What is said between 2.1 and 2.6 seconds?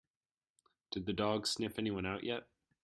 yet?